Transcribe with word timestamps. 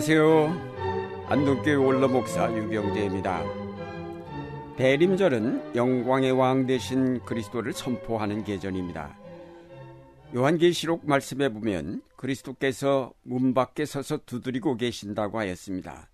안녕하세요. 0.00 1.26
안동교회 1.28 1.74
원로목사 1.74 2.56
유경재입니다. 2.56 3.44
대림절은 4.78 5.76
영광의 5.76 6.32
왕 6.32 6.64
대신 6.64 7.22
그리스도를 7.26 7.74
선포하는 7.74 8.42
계절입니다. 8.42 9.14
요한계시록 10.34 11.06
말씀에 11.06 11.50
보면 11.50 12.00
그리스도께서 12.16 13.12
문 13.24 13.52
밖에 13.52 13.84
서서 13.84 14.20
두드리고 14.24 14.78
계신다고 14.78 15.38
하였습니다. 15.38 16.08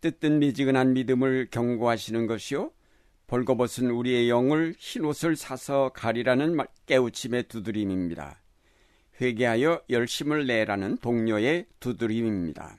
뜻든 0.00 0.40
미지근한 0.40 0.94
믿음을 0.94 1.46
경고하시는 1.52 2.26
것이요. 2.26 2.72
벌거벗은 3.28 3.88
우리의 3.88 4.28
영을 4.28 4.74
흰옷을 4.76 5.36
사서 5.36 5.92
가리라는 5.94 6.56
깨우침의 6.86 7.44
두드림입니다. 7.44 8.43
회개하여 9.20 9.82
열심을 9.90 10.46
내라는 10.46 10.98
동료의 10.98 11.66
두드림입니다. 11.80 12.76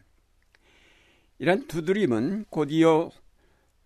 이런 1.40 1.68
두드림은 1.68 2.46
곧이어 2.50 3.12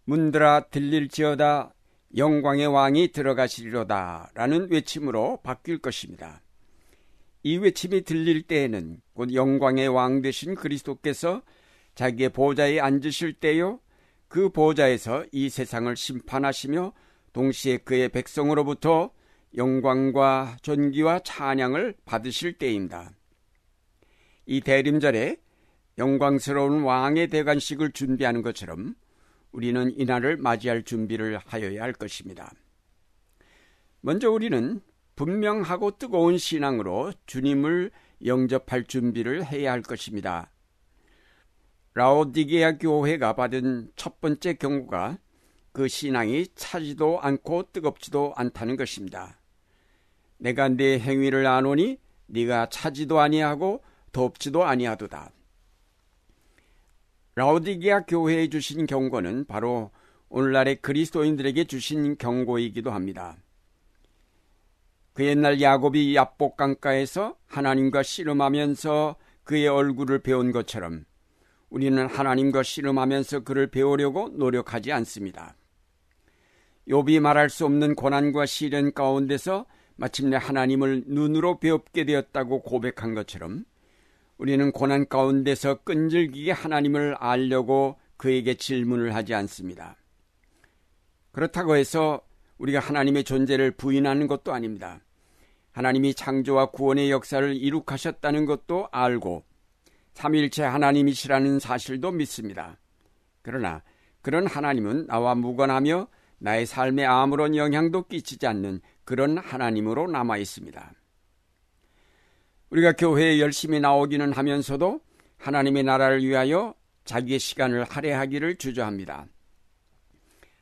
문들아 0.06 0.68
들릴지어다 0.72 1.74
영광의 2.18 2.68
왕이 2.68 3.12
들어가시리로다 3.12 4.32
라는 4.34 4.70
외침으로 4.72 5.40
바뀔 5.44 5.78
것입니다. 5.78 6.42
이 7.44 7.58
외침이 7.58 8.04
들릴 8.04 8.44
때에는 8.44 9.02
곧 9.14 9.34
영광의 9.34 9.88
왕 9.88 10.22
되신 10.22 10.56
그리스도께서 10.56 11.42
자기의 11.96 12.30
보좌에 12.30 12.80
앉으실 12.80 13.34
때요 13.34 13.80
그 14.28 14.50
보좌에서 14.50 15.26
이 15.32 15.50
세상을 15.50 15.96
심판하시며 15.96 16.94
동시에 17.34 17.78
그의 17.78 18.10
백성으로부터 18.10 19.12
영광과 19.56 20.58
존귀와 20.62 21.20
찬양을 21.20 21.96
받으실 22.06 22.54
때입니다. 22.54 23.12
이 24.46 24.62
대림절에 24.62 25.38
영광스러운 25.98 26.84
왕의 26.84 27.28
대관식을 27.28 27.92
준비하는 27.92 28.42
것처럼 28.42 28.96
우리는 29.52 29.92
이날을 29.92 30.38
맞이할 30.38 30.84
준비를 30.84 31.40
하여야 31.46 31.84
할 31.84 31.94
것입니다. 31.94 32.52
먼저 34.02 34.32
우리는 34.32 34.82
분명하고 35.16 35.98
뜨거운 35.98 36.38
신앙으로 36.38 37.12
주님을 37.26 37.92
영접할 38.26 38.86
준비를 38.86 39.46
해야 39.46 39.72
할 39.72 39.82
것입니다. 39.82 40.52
라오디게아 41.96 42.78
교회가 42.78 43.34
받은 43.34 43.92
첫 43.96 44.22
번째 44.22 44.54
경고가 44.54 45.18
그 45.74 45.88
신앙이 45.88 46.48
차지도 46.56 47.20
않고 47.20 47.72
뜨겁지도 47.74 48.34
않다는 48.36 48.78
것입니다. 48.78 49.39
내가 50.40 50.70
네 50.70 51.00
행위를 51.00 51.46
아노니 51.46 52.00
네가 52.28 52.70
차지도 52.70 53.20
아니하고 53.20 53.84
덥지도 54.12 54.64
아니하도다. 54.64 55.32
라오디게아 57.36 58.06
교회에 58.06 58.50
주신 58.50 58.86
경고는 58.86 59.46
바로 59.46 59.92
오늘날의 60.30 60.78
그리스도인들에게 60.82 61.66
주신 61.66 62.18
경고이기도 62.18 62.92
합니다. 62.92 63.38
그 65.14 65.26
옛날 65.26 65.62
야곱이 65.62 66.16
야복 66.16 66.58
강가에서 66.58 67.36
하나님과 67.48 68.04
씨름하면서 68.04 69.16
그의 69.44 69.68
얼굴을 69.68 70.20
배운 70.20 70.52
것처럼 70.52 71.06
우리는 71.70 72.08
하나님과 72.08 72.64
씨름하면서 72.64 73.42
그를 73.42 73.68
배우려고 73.68 74.30
노력하지 74.30 74.92
않습니다. 74.92 75.56
욥이 76.88 77.20
말할 77.20 77.50
수 77.50 77.66
없는 77.66 77.96
고난과 77.96 78.46
시련 78.46 78.94
가운데서 78.94 79.66
마침내 80.00 80.38
하나님을 80.38 81.04
눈으로 81.08 81.60
배웁게 81.60 82.06
되었다고 82.06 82.62
고백한 82.62 83.16
것처럼 83.16 83.66
우리는 84.38 84.72
고난 84.72 85.10
가운데서 85.10 85.84
끈질기게 85.84 86.54
하나님을 86.54 87.16
알려고 87.16 87.98
그에게 88.16 88.54
질문을 88.54 89.14
하지 89.14 89.34
않습니다. 89.34 89.98
그렇다고 91.34 91.76
해서 91.76 92.22
우리가 92.60 92.80
하나님의 92.80 93.26
존재를 93.26 93.72
부인하는 93.72 94.28
것도 94.28 94.54
아닙니다. 94.54 95.02
하나님이 95.74 96.14
창조와 96.14 96.68
구원의 96.68 97.12
역사를 97.12 97.54
이룩하셨다는 97.54 98.46
것도 98.46 98.88
알고 98.92 99.44
삼일체 100.14 100.64
하나님이시라는 100.64 101.60
사실도 101.60 102.12
믿습니다. 102.12 102.78
그러나 103.42 103.84
그런 104.22 104.48
하나님은 104.48 105.08
나와 105.08 105.36
무관하며 105.36 106.08
나의 106.40 106.66
삶에 106.66 107.06
아무런 107.06 107.56
영향도 107.56 108.08
끼치지 108.08 108.48
않는 108.48 108.82
그런 109.04 109.38
하나님으로 109.38 110.08
남아 110.08 110.38
있습니다. 110.38 110.94
우리가 112.70 112.94
교회에 112.94 113.40
열심히 113.40 113.80
나오기는 113.80 114.34
하면서도 114.34 115.02
하나님의 115.38 115.84
나라를 115.84 116.24
위하여 116.24 116.76
자기의 117.06 117.40
시간을 117.40 117.84
할애하기를 117.84 118.58
주저합니다. 118.58 119.26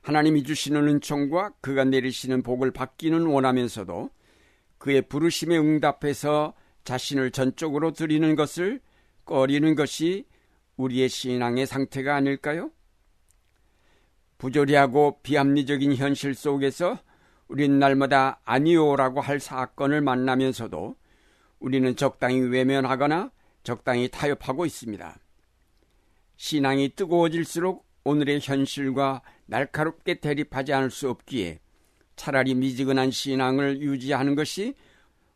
하나님이 0.01 0.43
주시는 0.43 0.87
은총과 0.87 1.55
그가 1.59 1.83
내리시는 1.83 2.41
복을 2.43 2.71
받기는 2.71 3.25
원하면서도 3.25 4.09
그의 4.77 5.01
부르심에 5.01 5.57
응답해서 5.57 6.53
자신을 6.85 7.31
전적으로 7.31 7.91
드리는 7.91 8.35
것을 8.35 8.79
꺼리는 9.25 9.75
것이 9.75 10.25
우리의 10.77 11.09
신앙의 11.09 11.67
상태가 11.67 12.15
아닐까요? 12.15 12.71
부조리하고 14.37 15.19
비합리적인 15.23 15.95
현실 15.95 16.35
속에서 16.35 16.99
우린 17.47 17.79
날마다 17.79 18.39
아니오라고 18.43 19.21
할 19.21 19.39
사건을 19.39 20.01
만나면서도 20.01 20.95
우리는 21.59 21.95
적당히 21.95 22.39
외면하거나 22.39 23.31
적당히 23.63 24.09
타협하고 24.09 24.65
있습니다. 24.65 25.17
신앙이 26.35 26.89
뜨거워질수록 26.95 27.85
오늘의 28.03 28.39
현실과 28.41 29.21
날카롭게 29.47 30.19
대립하지 30.19 30.73
않을 30.73 30.91
수 30.91 31.09
없기에 31.09 31.59
차라리 32.15 32.55
미지근한 32.55 33.11
신앙을 33.11 33.81
유지하는 33.81 34.35
것이 34.35 34.75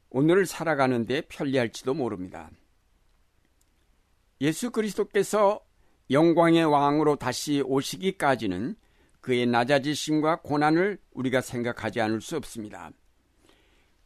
오늘을 0.10 0.46
살아가는데 0.46 1.22
편리할지도 1.28 1.94
모릅니다. 1.94 2.50
예수 4.42 4.72
그리스도께서 4.72 5.62
영광의 6.10 6.66
왕으로 6.66 7.16
다시 7.16 7.62
오시기까지는 7.66 8.76
그의 9.22 9.46
낮아지심과 9.46 10.42
고난을 10.42 10.98
우리가 11.14 11.42
생각하지 11.42 12.02
않을 12.02 12.22
수 12.22 12.36
없습니다. 12.38 12.92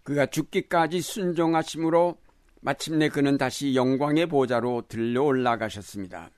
그가 0.04 0.28
죽기까지 0.28 1.02
순종하심으로 1.02 2.18
마침내 2.62 3.10
그는 3.10 3.38
다시 3.38 3.76
영광의 3.76 4.28
보좌로 4.28 4.84
들려 4.88 5.24
올라가셨습니다. 5.24 6.30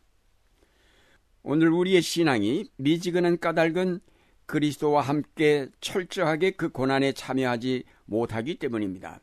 오늘 1.43 1.69
우리의 1.69 2.01
신앙이 2.01 2.69
미지근한 2.77 3.39
까닭은 3.39 3.99
그리스도와 4.45 5.01
함께 5.01 5.67
철저하게 5.81 6.51
그 6.51 6.69
고난에 6.69 7.11
참여하지 7.13 7.83
못하기 8.05 8.59
때문입니다. 8.59 9.19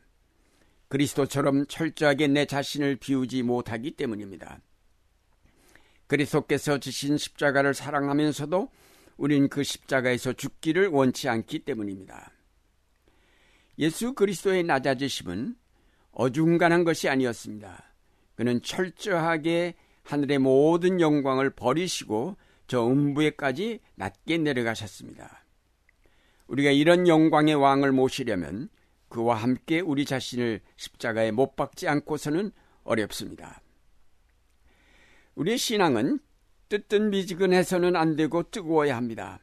그리스도처럼 0.87 1.65
철저하게 1.67 2.27
내 2.27 2.45
자신을 2.45 2.97
비우지 2.97 3.43
못하기 3.43 3.91
때문입니다. 3.91 4.59
그리스도께서 6.07 6.79
지신 6.79 7.17
십자가를 7.17 7.73
사랑하면서도 7.73 8.69
우린 9.17 9.47
그 9.49 9.63
십자가에서 9.63 10.33
죽기를 10.33 10.87
원치 10.87 11.29
않기 11.29 11.59
때문입니다. 11.59 12.31
예수 13.79 14.13
그리스도의 14.13 14.63
낮아지심은 14.63 15.55
어중간한 16.11 16.83
것이 16.83 17.09
아니었습니다. 17.09 17.93
그는 18.35 18.61
철저하게 18.61 19.75
하늘의 20.03 20.39
모든 20.39 21.01
영광을 21.01 21.49
버리시고 21.49 22.37
저 22.67 22.87
음부에까지 22.87 23.79
낮게 23.95 24.37
내려가셨습니다. 24.37 25.45
우리가 26.47 26.71
이런 26.71 27.07
영광의 27.07 27.55
왕을 27.55 27.91
모시려면 27.91 28.69
그와 29.09 29.35
함께 29.35 29.79
우리 29.79 30.05
자신을 30.05 30.61
십자가에 30.75 31.31
못 31.31 31.55
박지 31.55 31.87
않고서는 31.87 32.51
어렵습니다. 32.83 33.61
우리의 35.35 35.57
신앙은 35.57 36.19
뜨뜻 36.69 37.01
미지근해서는 37.01 37.95
안 37.95 38.15
되고 38.15 38.43
뜨거워야 38.43 38.95
합니다. 38.97 39.39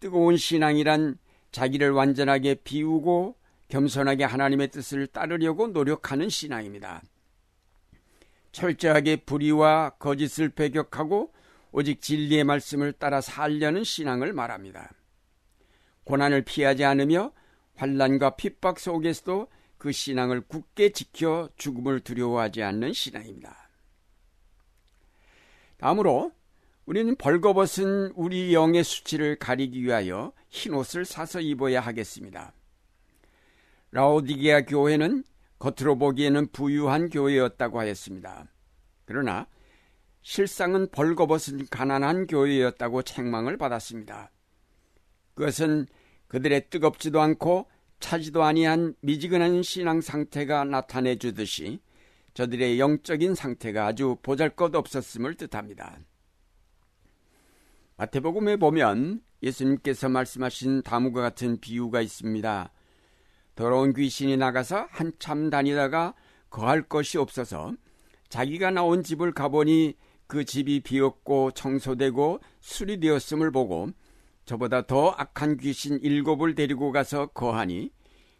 뜨거운 0.00 0.36
신앙이란 0.36 1.18
자기를 1.50 1.90
완전하게 1.90 2.56
비우고 2.56 3.36
겸손하게 3.68 4.24
하나님의 4.24 4.68
뜻을 4.68 5.06
따르려고 5.08 5.68
노력하는 5.68 6.28
신앙입니다. 6.28 7.02
철저하게 8.52 9.16
불의와 9.16 9.90
거짓을 9.98 10.48
배격하고 10.48 11.32
오직 11.70 12.00
진리의 12.00 12.44
말씀을 12.44 12.92
따라 12.92 13.20
살려는 13.20 13.84
신앙을 13.84 14.32
말합니다. 14.32 14.90
고난을 16.04 16.42
피하지 16.42 16.84
않으며 16.84 17.32
환란과 17.76 18.36
핍박 18.36 18.80
속에서도 18.80 19.48
그 19.76 19.92
신앙을 19.92 20.40
굳게 20.40 20.90
지켜 20.90 21.48
죽음을 21.56 22.00
두려워하지 22.00 22.62
않는 22.62 22.94
신앙입니다. 22.94 23.68
다음으로 25.76 26.32
우리는 26.88 27.14
벌거벗은 27.16 28.12
우리 28.14 28.54
영의 28.54 28.82
수치를 28.82 29.36
가리기 29.36 29.82
위하여 29.82 30.32
흰 30.48 30.72
옷을 30.72 31.04
사서 31.04 31.38
입어야 31.38 31.80
하겠습니다. 31.80 32.54
라오디게아 33.90 34.62
교회는 34.62 35.22
겉으로 35.58 35.98
보기에는 35.98 36.46
부유한 36.50 37.10
교회였다고 37.10 37.78
하였습니다. 37.78 38.46
그러나 39.04 39.46
실상은 40.22 40.88
벌거벗은 40.90 41.66
가난한 41.70 42.26
교회였다고 42.26 43.02
책망을 43.02 43.58
받았습니다. 43.58 44.30
그것은 45.34 45.88
그들의 46.28 46.70
뜨겁지도 46.70 47.20
않고 47.20 47.66
차지도 48.00 48.44
아니한 48.44 48.94
미지근한 49.02 49.62
신앙 49.62 50.00
상태가 50.00 50.64
나타내 50.64 51.16
주듯이 51.16 51.80
저들의 52.32 52.80
영적인 52.80 53.34
상태가 53.34 53.84
아주 53.88 54.16
보잘것 54.22 54.74
없었음을 54.74 55.34
뜻합니다. 55.34 55.98
마태복음에 57.98 58.56
보면 58.58 59.20
예수님께서 59.42 60.08
말씀하신 60.08 60.82
다음과 60.82 61.20
같은 61.20 61.58
비유가 61.58 62.00
있습니다. 62.00 62.72
더러운 63.56 63.92
귀신이 63.92 64.36
나가서 64.36 64.86
한참 64.88 65.50
다니다가 65.50 66.14
거할 66.48 66.82
것이 66.82 67.18
없어서 67.18 67.74
자기가 68.28 68.70
나온 68.70 69.02
집을 69.02 69.32
가보니 69.32 69.96
그 70.28 70.44
집이 70.44 70.80
비었고 70.80 71.50
청소되고 71.52 72.38
수리되었음을 72.60 73.50
보고 73.50 73.88
저보다 74.44 74.86
더 74.86 75.10
악한 75.10 75.56
귀신 75.56 75.98
일곱을 76.00 76.54
데리고 76.54 76.92
가서 76.92 77.26
거하니 77.26 77.90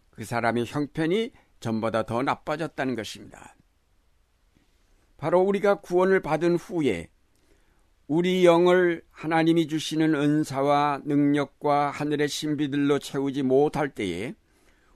그 0.09 0.23
사람의 0.23 0.67
형편이 0.67 1.31
전보다 1.59 2.03
더 2.03 2.23
나빠졌다는 2.23 2.95
것입니다. 2.95 3.57
바로 5.17 5.41
우리가 5.41 5.81
구원을 5.81 6.21
받은 6.21 6.55
후에 6.55 7.09
우리 8.09 8.43
영을 8.43 9.03
하나님이 9.11 9.67
주시는 9.67 10.15
은사와 10.15 11.01
능력과 11.05 11.91
하늘의 11.91 12.27
신비들로 12.27 12.97
채우지 12.97 13.43
못할 13.43 13.87
때에 13.89 14.33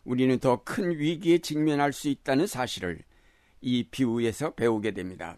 우리는 0.04 0.40
더 0.40 0.64
큰 0.64 0.98
위기에 0.98 1.38
직면할 1.38 1.94
수 1.94 2.10
있다는 2.10 2.48
사실을 2.48 3.04
이 3.62 3.84
비유에서 3.84 4.56
배우게 4.56 4.96
됩니다. 4.96 5.38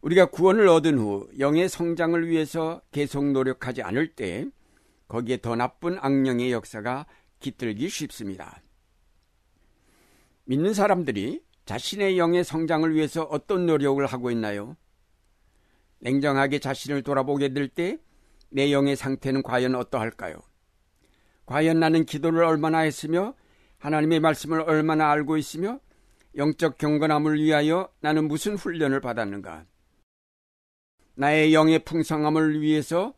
우리가 0.00 0.30
구원을 0.30 0.66
얻은 0.68 0.96
후 0.96 1.28
영의 1.38 1.68
성장을 1.68 2.26
위해서 2.26 2.80
계속 2.90 3.30
노력하지 3.32 3.82
않을 3.82 4.14
때 4.14 4.46
거기에 5.08 5.42
더 5.42 5.56
나쁜 5.56 5.98
악령의 6.00 6.52
역사가 6.52 7.04
깃들기 7.38 7.90
쉽습니다. 7.90 8.62
믿는 10.44 10.72
사람들이 10.72 11.42
자신의 11.66 12.18
영의 12.18 12.44
성장을 12.44 12.94
위해서 12.94 13.24
어떤 13.24 13.66
노력을 13.66 14.06
하고 14.06 14.30
있나요? 14.30 14.74
냉정하게 16.00 16.58
자신을 16.58 17.02
돌아보게 17.02 17.52
될 17.52 17.68
때 17.68 17.98
내 18.48 18.72
영의 18.72 18.96
상태는 18.96 19.42
과연 19.42 19.74
어떠할까요? 19.74 20.36
과연 21.46 21.78
나는 21.80 22.04
기도를 22.04 22.44
얼마나 22.44 22.78
했으며 22.78 23.34
하나님의 23.78 24.20
말씀을 24.20 24.60
얼마나 24.60 25.10
알고 25.10 25.36
있으며 25.36 25.80
영적 26.36 26.78
경건함을 26.78 27.42
위하여 27.42 27.90
나는 28.00 28.28
무슨 28.28 28.56
훈련을 28.56 29.00
받았는가? 29.00 29.66
나의 31.16 31.54
영의 31.54 31.80
풍성함을 31.80 32.60
위해서 32.60 33.14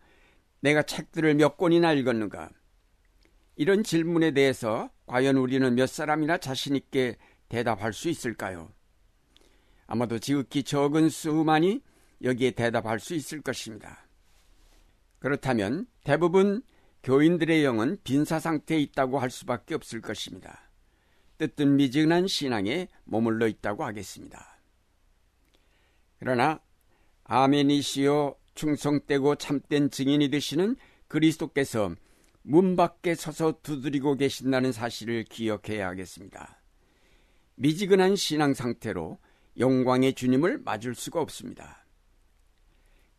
내가 0.60 0.82
책들을 0.82 1.34
몇 1.34 1.56
권이나 1.56 1.92
읽었는가? 1.92 2.50
이런 3.56 3.82
질문에 3.82 4.32
대해서 4.32 4.90
과연 5.06 5.36
우리는 5.36 5.74
몇 5.74 5.88
사람이나 5.88 6.38
자신있게 6.38 7.16
대답할 7.48 7.92
수 7.92 8.08
있을까요? 8.08 8.72
아마도 9.86 10.18
지극히 10.18 10.62
적은 10.62 11.08
수만이 11.08 11.82
여기에 12.22 12.52
대답할 12.52 13.00
수 13.00 13.14
있을 13.14 13.40
것입니다. 13.40 14.06
그렇다면 15.18 15.86
대부분 16.04 16.62
교인들의 17.02 17.64
영은 17.64 17.98
빈사 18.04 18.38
상태에 18.38 18.78
있다고 18.80 19.18
할 19.18 19.30
수밖에 19.30 19.74
없을 19.74 20.00
것입니다. 20.00 20.70
뜨뜻 21.38 21.64
미지근한 21.64 22.26
신앙에 22.26 22.88
머물러 23.04 23.46
있다고 23.46 23.84
하겠습니다. 23.84 24.58
그러나 26.18 26.60
아멘이시여 27.24 28.36
충성되고 28.54 29.36
참된 29.36 29.88
증인이 29.90 30.30
되시는 30.30 30.76
그리스도께서 31.06 31.94
문 32.42 32.76
밖에 32.76 33.14
서서 33.14 33.60
두드리고 33.62 34.16
계신다는 34.16 34.72
사실을 34.72 35.24
기억해야 35.24 35.88
하겠습니다. 35.88 36.60
미지근한 37.54 38.16
신앙 38.16 38.54
상태로 38.54 39.18
영광의 39.58 40.14
주님을 40.14 40.58
맞을 40.58 40.94
수가 40.94 41.20
없습니다. 41.20 41.84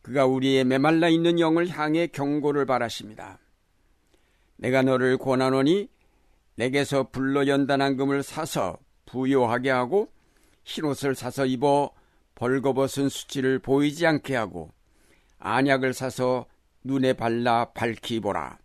그가 0.01 0.25
우리의 0.25 0.63
메말라 0.63 1.09
있는 1.09 1.39
영을 1.39 1.67
향해 1.69 2.07
경고를 2.07 2.65
바라십니다. 2.65 3.39
내가 4.57 4.81
너를 4.81 5.17
권하노니 5.17 5.89
내게서 6.55 7.09
불로 7.09 7.47
연단한 7.47 7.95
금을 7.97 8.23
사서 8.23 8.77
부요하게 9.05 9.69
하고 9.69 10.11
흰옷을 10.65 11.15
사서 11.15 11.45
입어 11.45 11.91
벌거벗은 12.35 13.09
수치를 13.09 13.59
보이지 13.59 14.05
않게 14.05 14.35
하고 14.35 14.71
안약을 15.39 15.93
사서 15.93 16.47
눈에 16.83 17.13
발라 17.13 17.71
밝히 17.73 18.19
보라. 18.19 18.59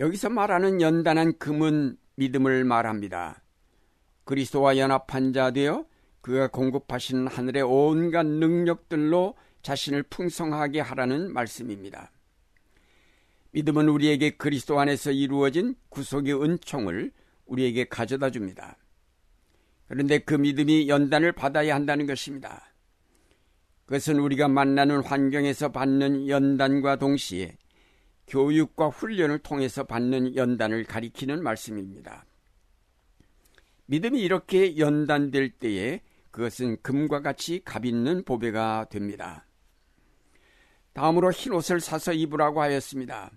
여기서 0.00 0.30
말하는 0.30 0.80
연단한 0.80 1.38
금은 1.38 1.96
믿음을 2.16 2.64
말합니다. 2.64 3.42
그리스도와 4.24 4.76
연합한 4.76 5.32
자 5.32 5.50
되어 5.50 5.84
그가 6.22 6.46
공급하신 6.48 7.26
하늘의 7.26 7.62
온갖 7.62 8.24
능력들로 8.24 9.34
자신을 9.62 10.04
풍성하게 10.04 10.80
하라는 10.80 11.32
말씀입니다. 11.32 12.12
믿음은 13.50 13.88
우리에게 13.88 14.30
그리스도 14.30 14.80
안에서 14.80 15.10
이루어진 15.10 15.74
구속의 15.90 16.40
은총을 16.42 17.12
우리에게 17.46 17.84
가져다 17.84 18.30
줍니다. 18.30 18.78
그런데 19.88 20.18
그 20.18 20.34
믿음이 20.34 20.88
연단을 20.88 21.32
받아야 21.32 21.74
한다는 21.74 22.06
것입니다. 22.06 22.72
그것은 23.84 24.20
우리가 24.20 24.48
만나는 24.48 25.02
환경에서 25.02 25.72
받는 25.72 26.28
연단과 26.28 26.96
동시에 26.96 27.58
교육과 28.28 28.88
훈련을 28.88 29.40
통해서 29.40 29.84
받는 29.84 30.36
연단을 30.36 30.84
가리키는 30.84 31.42
말씀입니다. 31.42 32.24
믿음이 33.86 34.20
이렇게 34.20 34.78
연단될 34.78 35.50
때에 35.50 36.00
그것은 36.32 36.78
금과 36.82 37.20
같이 37.20 37.62
값 37.64 37.84
있는 37.84 38.24
보배가 38.24 38.86
됩니다. 38.90 39.46
다음으로 40.94 41.30
흰 41.30 41.52
옷을 41.52 41.80
사서 41.80 42.12
입으라고 42.12 42.60
하였습니다. 42.60 43.30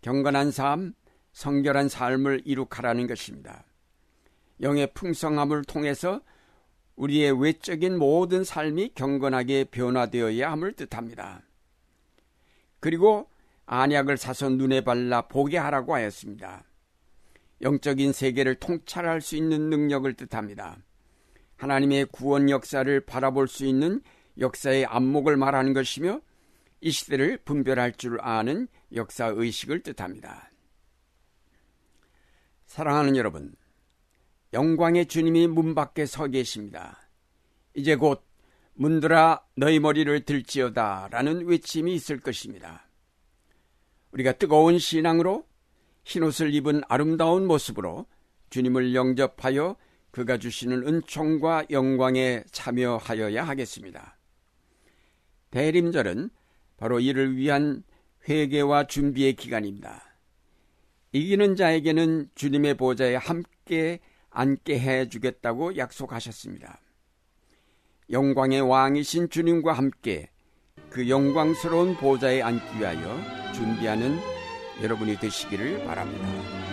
경건한 0.00 0.50
삶, 0.50 0.94
성결한 1.32 1.88
삶을 1.88 2.42
이룩하라는 2.44 3.06
것입니다. 3.06 3.64
영의 4.60 4.92
풍성함을 4.94 5.64
통해서 5.64 6.22
우리의 6.96 7.40
외적인 7.40 7.98
모든 7.98 8.44
삶이 8.44 8.92
경건하게 8.94 9.64
변화되어야 9.64 10.52
함을 10.52 10.74
뜻합니다. 10.74 11.42
그리고 12.78 13.28
안약을 13.66 14.16
사서 14.16 14.50
눈에 14.50 14.82
발라 14.82 15.22
보게 15.22 15.58
하라고 15.58 15.94
하였습니다. 15.94 16.64
영적인 17.62 18.12
세계를 18.12 18.56
통찰할 18.56 19.20
수 19.20 19.36
있는 19.36 19.70
능력을 19.70 20.12
뜻합니다. 20.14 20.78
하나님의 21.60 22.06
구원 22.06 22.48
역사를 22.48 23.00
바라볼 23.00 23.46
수 23.46 23.66
있는 23.66 24.00
역사의 24.38 24.86
안목을 24.86 25.36
말하는 25.36 25.74
것이며 25.74 26.22
이 26.80 26.90
시대를 26.90 27.36
분별할 27.44 27.92
줄 27.92 28.18
아는 28.22 28.66
역사 28.94 29.26
의식을 29.26 29.82
뜻합니다. 29.82 30.50
사랑하는 32.64 33.14
여러분, 33.16 33.54
영광의 34.54 35.06
주님이 35.06 35.48
문 35.48 35.74
밖에 35.74 36.06
서 36.06 36.26
계십니다. 36.28 36.98
이제 37.74 37.94
곧 37.94 38.24
문들아 38.72 39.44
너희 39.56 39.80
머리를 39.80 40.24
들지어다 40.24 41.08
라는 41.10 41.46
외침이 41.46 41.94
있을 41.94 42.20
것입니다. 42.20 42.88
우리가 44.12 44.32
뜨거운 44.32 44.78
신앙으로 44.78 45.46
흰옷을 46.04 46.54
입은 46.54 46.82
아름다운 46.88 47.46
모습으로 47.46 48.06
주님을 48.48 48.94
영접하여 48.94 49.76
그가 50.10 50.38
주시는 50.38 50.86
은총과 50.86 51.66
영광에 51.70 52.44
참여하여야 52.50 53.44
하겠습니다. 53.44 54.18
대림절은 55.50 56.30
바로 56.76 57.00
이를 57.00 57.36
위한 57.36 57.82
회개와 58.28 58.86
준비의 58.86 59.34
기간입니다. 59.34 60.04
이기는 61.12 61.56
자에게는 61.56 62.30
주님의 62.34 62.74
보좌에 62.74 63.16
함께 63.16 64.00
앉게 64.30 64.78
해 64.78 65.08
주겠다고 65.08 65.76
약속하셨습니다. 65.76 66.80
영광의 68.10 68.60
왕이신 68.60 69.28
주님과 69.28 69.72
함께 69.72 70.30
그 70.88 71.08
영광스러운 71.08 71.96
보좌에 71.96 72.42
앉기 72.42 72.78
위하여 72.78 73.52
준비하는 73.52 74.18
여러분이 74.82 75.18
되시기를 75.18 75.84
바랍니다. 75.84 76.69